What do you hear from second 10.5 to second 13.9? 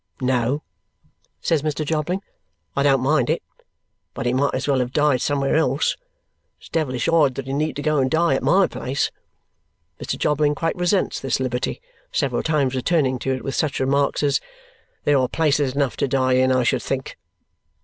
quite resents this liberty, several times returning to it with such